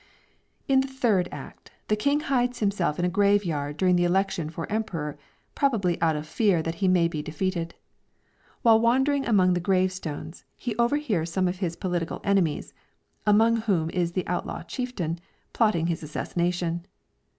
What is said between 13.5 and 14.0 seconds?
whom